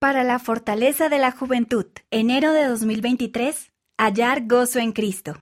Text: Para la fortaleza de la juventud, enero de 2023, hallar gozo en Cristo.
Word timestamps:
Para 0.00 0.24
la 0.24 0.38
fortaleza 0.38 1.10
de 1.10 1.18
la 1.18 1.30
juventud, 1.30 1.84
enero 2.10 2.54
de 2.54 2.64
2023, 2.66 3.70
hallar 3.98 4.46
gozo 4.46 4.78
en 4.78 4.92
Cristo. 4.92 5.34